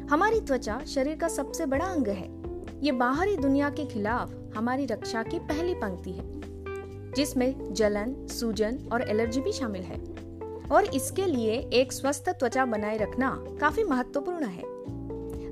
[0.07, 2.43] हमारी त्वचा शरीर का सबसे बड़ा अंग है।
[2.81, 6.41] ये बाहरी दुनिया के खिलाफ हमारी रक्षा की पहली पंक्ति है,
[7.13, 10.11] जिसमें जलन, सूजन और एलर्जी भी शामिल है।
[10.73, 14.63] और इसके लिए एक स्वस्थ त्वचा बनाए रखना काफ़ी महत्वपूर्ण है।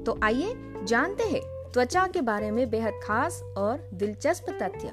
[0.04, 0.54] तो आइए
[0.84, 4.88] जानते हैं त्वचा के बारे में बेहद खास और दिलचस्प तथ्य।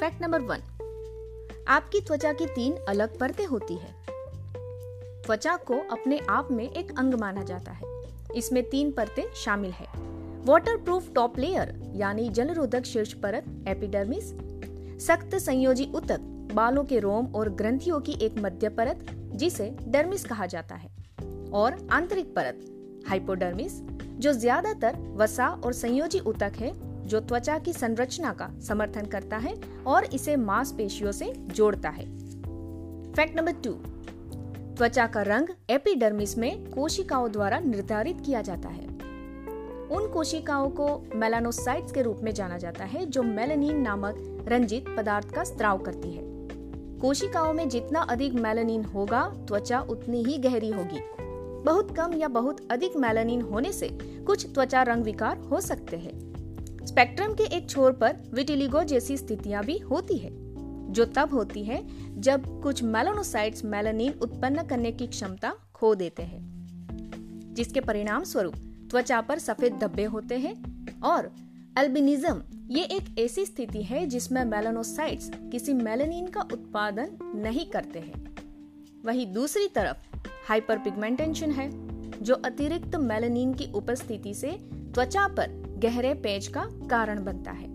[0.00, 0.58] फैक्ट नंबर वन,
[1.68, 3.94] आपकी त्वचा की तीन अलग परतें होती है।
[5.22, 8.02] त्वचा को अपने आप में एक अंग माना जाता है।
[8.34, 10.09] इसमें तीन परतें शामिल है।
[10.46, 14.30] वाटर प्रूफ टॉप लेयर यानी जलरोधक शीर्ष परत एपिडर्मिस
[15.06, 16.20] सख्त संयोजी उतक
[16.54, 20.88] बालों के रोम और ग्रंथियों की एक मध्य परत, जिसे डर्मिस कहा जाता है।
[21.52, 23.80] और आंतरिक परत हाइपोडर्मिस
[24.18, 26.72] जो ज़्यादातर वसा और संयोजी उतक है,
[27.06, 29.54] जो त्वचा की संरचना का समर्थन करता है
[29.86, 32.04] और इसे मांसपेशियों से जोड़ता है।
[33.12, 33.72] फैक्ट नंबर टू
[34.76, 38.89] त्वचा का रंग एपिडर्मिस में कोशिकाओं द्वारा निर्धारित किया जाता है।
[39.90, 45.30] उन कोशिकाओं को मेलानोसाइट्स के रूप में जाना जाता है, जो मेलानिन नामक रंजित पदार्थ
[45.30, 46.22] का स्त्राव करती है।
[46.98, 51.00] कोशिकाओं में जितना अधिक मेलानिन होगा, त्वचा उतनी ही गहरी होगी।
[51.64, 53.88] बहुत कम या बहुत अधिक मेलानिन होने से
[54.26, 56.30] कुछ त्वचा रंग विकार हो सकते हैं।
[56.86, 60.30] स्पेक्ट्रम के एक छोर पर विटिलिगो जैसी स्थितियाँ भी होती है,
[60.92, 61.82] जो तब होती है
[62.20, 66.40] जब कुछ मेलानोसाइट्स मेलानिन उत्पन्न करने की क्षमता खो देते हैं,
[67.54, 68.54] जिसके परिणाम स्वरूप
[68.90, 70.54] त्वचा पर सफ़ेद धब्बे होते हैं
[71.00, 71.30] और
[71.78, 78.24] एल्बिनिज्म ये एक ऐसी स्थिति है जिसमें मेलानोसाइट्स किसी मेलानिन का उत्पादन नहीं करते हैं।
[79.04, 80.18] वही दूसरी तरफ़
[80.48, 81.70] हाइपर पिगमेंटेशन है,
[82.22, 84.50] जो अतिरिक्त मेलानिन की उपस्थिति से
[84.94, 87.68] त्वचा पर गहरे पेज का कारण बनता है।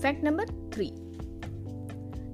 [0.00, 0.90] फैक्ट नंबर थ्री,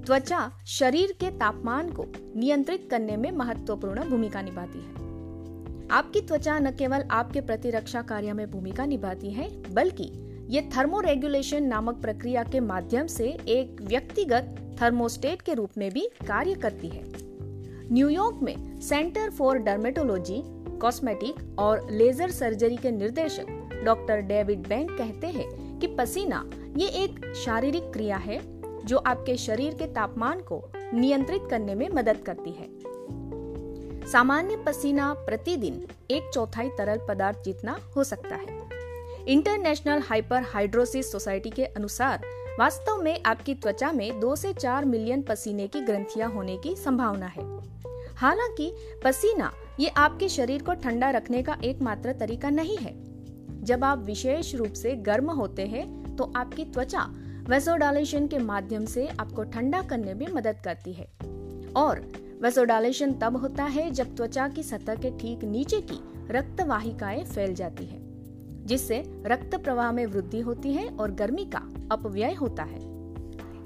[0.05, 2.05] त्वचा शरीर के तापमान को
[2.35, 4.96] नियंत्रित करने में महत्वपूर्ण भूमिका निभाती है।
[5.91, 10.11] आपकी त्वचा न केवल आपके प्रतिरक्षा कार्य में भूमिका निभाती है, बल्कि
[10.49, 16.53] ये थर्मोरेगुलेशन नामक प्रक्रिया के माध्यम से एक व्यक्तिगत थर्मोस्टेट के रूप में भी कार्य
[16.53, 17.03] करती है।
[17.91, 20.41] न्यूयॉर्क में सेंटर फॉर डर्मेटोलॉजी,
[20.81, 26.43] कॉस्मेटिक और लेजर सर्जरी के निर्देशक डॉक्टर डेविड बैंक कहते हैं कि पसीना
[26.77, 28.39] ये एक शारीरिक क्रिया है,
[28.85, 32.69] जो आपके शरीर के तापमान को नियंत्रित करने में मदद करती है।
[34.11, 38.69] सामान्य पसीना प्रतिदिन एक चौथाई तरल पदार्थ जितना हो सकता है।
[39.27, 42.21] इंटरनेशनल हाइपर हाइड्रोसिस सोसाइटी के अनुसार,
[42.59, 47.25] वास्तव में आपकी त्वचा में दो से चार मिलियन पसीने की ग्रंथियाँ होने की संभावना
[47.25, 47.59] है।
[48.15, 48.73] हालाँकि,
[49.03, 52.93] पसीना ये आपके शरीर को ठंडा रखने का एकमात्र तरीका नहीं है।
[53.63, 57.01] जब आप विशेष रूप से गर्म होते हैं तो आपकी त्वचा
[57.49, 61.07] वेसोडालेशन के माध्यम से आपको ठंडा करने में मदद करती है।
[61.75, 65.99] और वेसोडालेशन तब होता है जब त्वचा की सतह के ठीक नीचे की
[66.31, 67.99] रक्त वाहिकाएँ फैल जाती है,
[68.65, 71.61] जिससे रक्त प्रवाह में वृद्धि होती है और गर्मी का
[71.91, 72.79] अपव्यय होता है।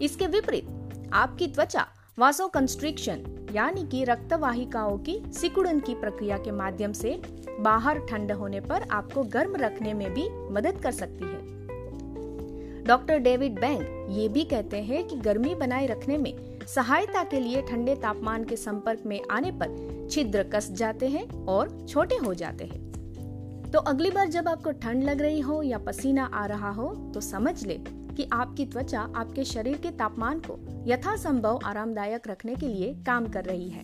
[0.02, 0.68] इसके विपरीत,
[1.14, 1.86] आपकी त्वचा
[2.20, 7.22] वासो कंस्ट्रिक्शन यानी कि रक्त वाहिकाओं की सिकुड़न की प्रक्रिया के माध्यम से
[7.60, 13.60] बाहर ठंड होने पर आपको गर्म रखने में भी मदद कर सकती है। डॉक्टर डेविड
[13.60, 16.34] बैंक ये भी कहते हैं कि गर्मी बनाए रखने में
[16.68, 21.86] सहायता के लिए ठंडे तापमान के संपर्क में आने पर छिद्र कस जाते हैं और
[21.90, 26.26] छोटे हो जाते हैं। तो अगली बार जब आपको ठंड लग रही हो या पसीना
[26.26, 31.60] आ रहा हो तो समझ ले कि आपकी त्वचा आपके शरीर के तापमान को यथासंभव
[31.66, 33.84] आरामदायक रखने के लिए काम कर रही है।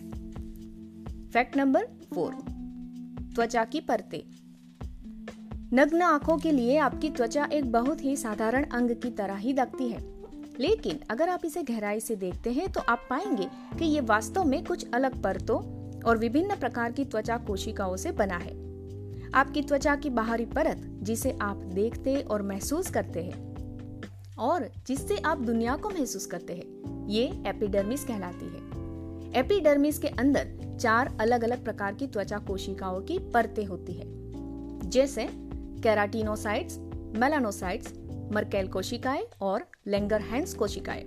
[1.28, 2.34] फैक्ट नंबर फोर,
[3.34, 4.20] त्वचा की परतें।
[5.72, 9.88] नग्न आँखों के लिए आपकी त्वचा एक बहुत ही साधारण अंग की तरह ही दिखती
[9.88, 10.17] है।
[10.60, 14.64] लेकिन अगर आप इसे गहराई से देखते हैं तो आप पाएँगे कि ये वास्तव में
[14.64, 15.58] कुछ अलग परतों
[16.02, 18.68] और विभिन्न प्रकार की त्वचा कोशिकाओं से बना है।
[19.34, 23.48] आपकी त्वचा की बाहरी परत, जिसे आप देखते और महसूस करते हैं,
[24.38, 30.76] और जिससे आप दुनिया को महसूस करते हैं, ये एपिडर्मिस कहलाती है। एपिडर्मिस के अंदर
[30.80, 34.06] चार अलग अलग प्रकार की त्वचा कोशिकाओं की परतें होती है,
[34.90, 35.28] जैसे
[35.82, 36.78] कैराटिनोसाइट्स,
[37.16, 37.92] मेलानोसाइट्स
[38.32, 41.04] मर्केल कोशिकाएँ और लेंगरहैंस कोशिकाएँ।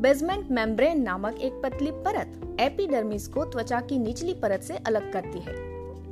[0.00, 5.38] बेसमेंट मेम्ब्रेन नामक एक पतली परत एपिडर्मिस को त्वचा की निचली परत से अलग करती
[5.38, 5.54] है,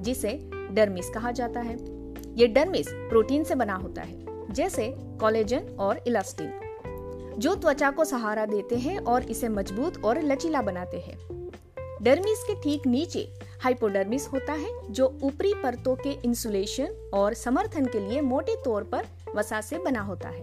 [0.02, 0.38] जिसे
[0.72, 1.76] डर्मिस कहा जाता है।
[2.34, 6.52] ये डर्मिस प्रोटीन से बना होता है, जैसे कोलेजन और इलास्टिन,
[7.38, 11.18] जो त्वचा को सहारा देते हैं और इसे मज़बूत और लचीला बनाते हैं।
[12.02, 13.28] डर्मिस के ठीक नीचे
[13.60, 19.04] हाइपोडर्मिस होता है, जो ऊपरी परतों के इंसुलेशन और समर्थन के लिए मोटे तौर पर
[19.36, 20.42] वसा से बना होता है।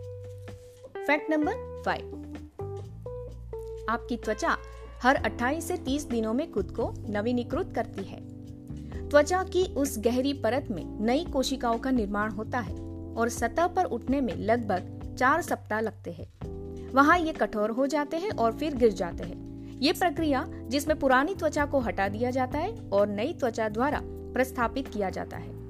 [1.07, 2.19] फैक्ट नंबर फाइव
[3.89, 4.57] आपकी त्वचा
[5.03, 8.33] हर 28 से 30 दिनों में खुद को नवीनीकृत करती है।
[9.09, 12.75] त्वचा की उस गहरी परत में नई कोशिकाओं का निर्माण होता है
[13.15, 18.17] और सतह पर उठने में लगभग चार सप्ताह लगते हैं। वहाँ ये कठोर हो जाते
[18.17, 22.59] हैं और फिर गिर जाते हैं। ये प्रक्रिया जिसमें पुरानी त्वचा को हटा दिया जाता
[22.59, 25.62] है और नई त्वचा द्वारा प्रस्थापित किया जाता है।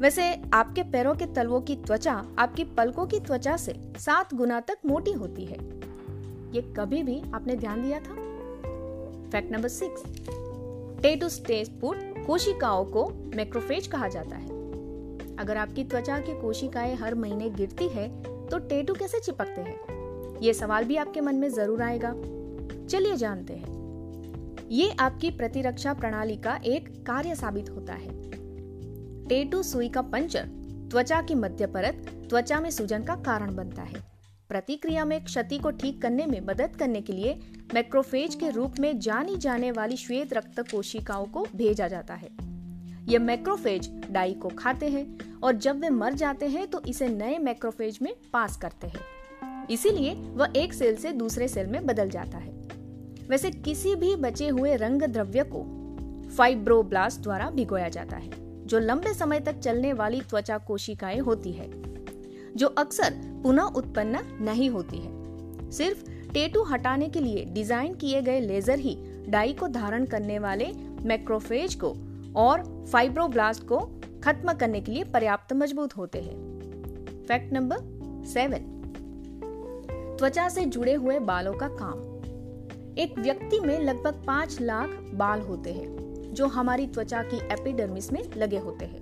[0.00, 0.22] वैसे
[0.54, 5.12] आपके पैरों के तलवों की त्वचा आपकी पलकों की त्वचा से सात गुना तक मोटी
[5.12, 5.58] होती है।
[6.54, 8.14] ये कभी भी आपने ध्यान दिया था?
[9.30, 10.02] Fact number six
[11.02, 13.06] tattoo stage food कोशिकाओं को
[13.36, 14.48] मैक्रोफेज कहा जाता है।
[15.36, 18.08] अगर आपकी त्वचा की कोशिकाएँ हर महीने गिरती है
[18.48, 20.40] तो टेटू कैसे चिपकते हैं?
[20.40, 22.14] ये सवाल भी आपके मन में ज़रूर आएगा।
[22.86, 28.29] चलिए जानते हैं। ये आपकी प्रतिरक्षा प्रणाली का एक कार्य साबित होता है।
[29.30, 30.46] टेटू सुई का पंचर
[30.90, 34.00] त्वचा की मध्य परत त्वचा में सूजन का कारण बनता है।
[34.48, 37.38] प्रतिक्रिया में क्षति को ठीक करने में मदद करने के लिए
[37.74, 42.30] मैक्रोफेज के रूप में जानी जाने वाली श्वेत रक्त कोशिकाओं को भेजा जाता है।
[43.08, 45.06] ये मैक्रोफेज डाई को खाते हैं
[45.42, 50.14] और जब वे मर जाते हैं तो इसे नए मैक्रोफेज में पास करते हैं। इसीलिए
[50.14, 52.52] वह एक सेल से दूसरे सेल में बदल जाता है।
[53.28, 55.64] वैसे किसी भी बचे हुए रंग द्रव्य को
[56.36, 61.70] फाइब्रोब्लास्ट द्वारा भिगोया जाता है। जो लंबे समय तक चलने वाली त्वचा कोशिकाएँ होती है,
[62.56, 68.40] जो अक्सर पुनः उत्पन्न नहीं होती है। सिर्फ़ टेटू हटाने के लिए डिज़ाइन किए गए
[68.40, 68.96] लेजर ही
[69.28, 70.72] डाई को धारण करने वाले
[71.04, 71.94] मैक्रोफेज को
[72.36, 72.62] और
[72.92, 73.78] फाइब्रोब्लास्ट को
[74.24, 77.78] खत्म करने के लिए पर्याप्त मज़बूत होते हैं। Fact number
[78.26, 78.76] seven.
[80.18, 81.98] त्वचा से जुड़े हुए बालों का काम।
[82.98, 85.99] एक व्यक्ति में लगभग पाँच लाख बाल होते हैं।
[86.30, 89.00] जो हमारी त्वचा की एपिडर्मिस में लगे होते हैं।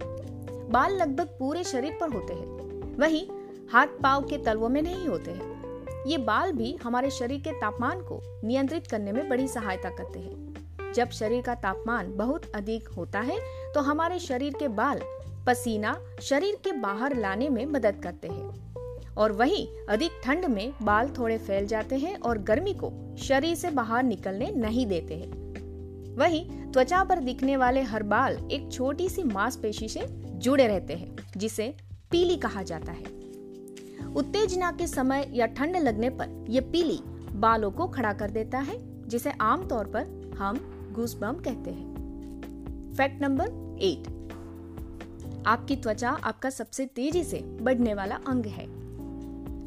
[0.70, 3.26] बाल लगभग पूरे शरीर पर होते हैं। वहीं
[3.72, 8.00] हाथ पाव के तलवों में नहीं होते हैं। ये बाल भी हमारे शरीर के तापमान
[8.00, 13.20] को नियंत्रित करने में बड़ी सहायता करते हैं। जब शरीर का तापमान बहुत अधिक होता
[13.20, 13.38] है
[13.72, 15.00] तो हमारे शरीर के बाल
[15.46, 21.08] पसीना शरीर के बाहर लाने में मदद करते हैं। और वहीं अधिक ठंड में बाल
[21.18, 25.47] थोड़े फैल जाते हैं और गर्मी को शरीर से बाहर निकलने नहीं देते हैं।
[26.18, 30.00] वहीं त्वचा पर दिखने वाले हर बाल एक छोटी सी मांसपेशी से
[30.34, 31.76] जुड़े रहते हैं, जिसे
[32.10, 33.04] पीली कहा जाता है।
[34.14, 37.00] उत्तेजना के समय या ठंड लगने पर यह पीली
[37.32, 40.58] बालों को खड़ा कर देता है, जिसे आमतौर पर हम
[40.94, 44.08] गूसबम कहते हैं। Fact number eight.
[45.46, 48.64] आपकी त्वचा आपका सबसे तेज़ी से बढ़ने वाला अंग है।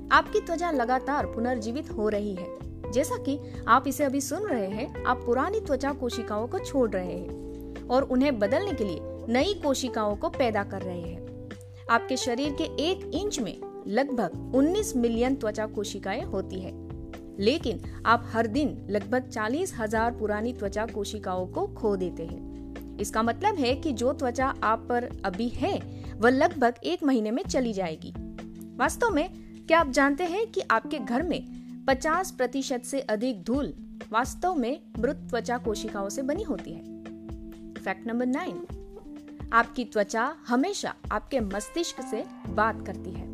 [0.10, 5.04] आपकी त्वचा लगातार पुनर्जीवित हो रही है। जैसा कि आप इसे अभी सुन रहे हैं,
[5.04, 9.00] आप पुरानी त्वचा कोशिकाओं को छोड़ रहे हैं और उन्हें बदलने के लिए
[9.34, 11.50] नई कोशिकाओं को पैदा कर रहे हैं।
[11.90, 13.58] आपके शरीर के एक इंच में
[13.88, 16.92] लगभग 19 मिलियन त्वचा कोशिकाएँ होती है।
[17.40, 23.24] लेकिन आप हर दिन लगभग चालीस हज़ार पुरानी त्वचा कोशिकाओं को खो देते हैं। इसका
[23.24, 25.82] मतलब है कि जो त्वचा आप पर अभी है,
[26.18, 28.14] वह लगभग एक महीने में चली जाएगी।
[28.78, 29.30] वास्तव में,
[29.68, 33.74] क्या आप जानते हैं कि आपके घर में 50 प्रतिशत से अधिक धूल
[34.12, 37.04] वास्तव में मृत त्वचा कोशिकाओं से बनी होती है।
[37.74, 38.68] फैक्ट नंबर नाइन,
[39.54, 43.34] आपकी त्वचा हमेशा आपके मस्तिष्क से बात करती है।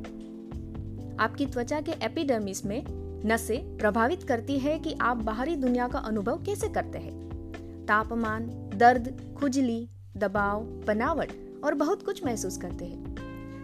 [1.17, 2.85] आपकी त्वचा के एपिडर्मिस में
[3.25, 7.29] नसें प्रभावित करती है कि आप बाहरी दुनिया का अनुभव कैसे करते हैं।
[7.87, 13.15] तापमान, दर्द, खुजली, दबाव, बनावट और बहुत कुछ महसूस करते हैं।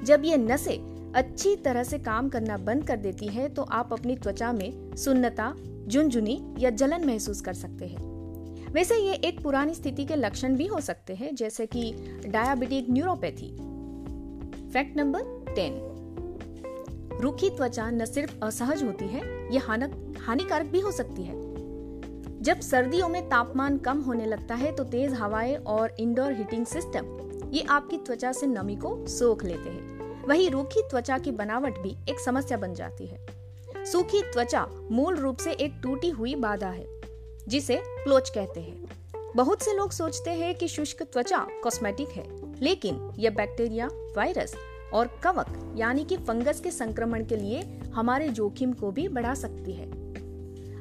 [0.04, 4.16] जब ये नसें अच्छी तरह से काम करना बंद कर देती है तो आप अपनी
[4.16, 5.54] त्वचा में सुन्नता
[5.88, 8.12] झुंझुनी या जलन महसूस कर सकते हैं।
[8.74, 11.92] वैसे ये एक पुरानी स्थिति के लक्षण भी हो सकते हैं, जैसे कि
[12.28, 13.50] diabetic neuropathy
[14.72, 15.80] fact number ten
[17.22, 19.22] रूखी त्वचा न सिर्फ़ असहज होती है,
[19.54, 21.42] ये हानिकारक भी हो सकती है।
[22.42, 27.52] जब सर्दियों में तापमान कम होने लगता है तो तेज हवाएँ और इंडोर हीटिंग सिस्टम
[27.54, 31.96] ये आपकी त्वचा से नमी को सोख लेते हैं। वही रूखी त्वचा की बनावट भी
[32.10, 33.26] एक समस्या बन जाती है।
[33.86, 36.86] सूखी त्वचा मूल रूप से एक टूटी हुई बाधा है,
[37.48, 42.24] जिसे प्लोच कहते हैं। बहुत से लोग सोचते हैं कि शुष्क त्वचा कॉस्मेटिक है,
[42.62, 43.88] लेकिन यह बैक्टीरिया,
[44.18, 44.56] वायरस
[44.94, 47.62] और कवक यानी कि फंगस के संक्रमण के लिए
[47.94, 49.90] हमारे जोखिम को भी बढ़ा सकती है।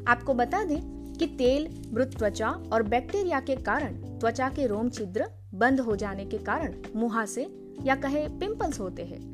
[0.05, 0.81] आपको बता दें
[1.13, 6.25] कि तेल, मृत त्वचा और बैक्टीरिया के कारण त्वचा के रोम छिद्र बंद हो जाने
[6.25, 7.47] के कारण मुहासे
[7.83, 9.32] या कहे पिंपल्स होते हैं।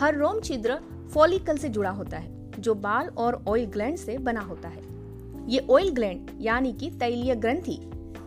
[0.00, 0.78] हर रोम छिद्र
[1.12, 4.82] फॉलिकल से जुड़ा होता है, जो बाल और ऑयल ग्लैंड से बना होता है।
[5.48, 7.78] ये ऑयल ग्लैंड यानी कि तैलीय ग्रंथि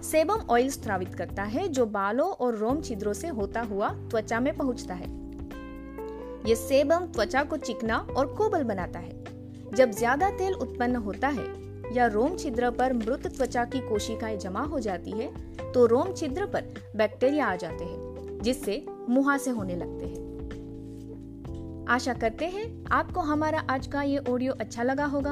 [0.04, 4.56] सेबम ऑयल स्त्रावित करता है, जो बालों और रोम छिद्रों से होता हुआ त्वचा में
[4.58, 5.10] पहुँचता है।
[6.48, 9.20] ये सेबम त्वचा को चिकना और कोबल बनाता है।
[9.76, 11.46] जब ज़्यादा तेल उत्पन्न होता है
[11.96, 15.32] या रोम छिद्र पर मृत त्वचा की कोशिकाएँ जमा हो जाती है
[15.72, 20.21] तो रोम छिद्र पर बैक्टीरिया आ जाते हैं, जिससे मुहासे होने लगते हैं।
[21.92, 25.32] आशा करते हैं आपको हमारा आज का ये ऑडियो अच्छा लगा होगा।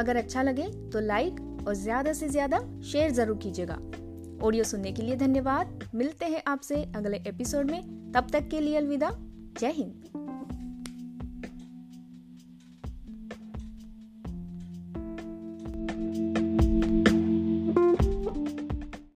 [0.00, 3.78] अगर अच्छा लगे तो लाइक और ज़्यादा से ज़्यादा शेयर ज़रूर कीजिएगा।
[4.46, 8.76] ऑडियो सुनने के लिए धन्यवाद। मिलते हैं आपसे अगले एपिसोड में। तब तक के लिए
[8.76, 9.10] अलविदा।
[9.60, 10.25] जय हिंद।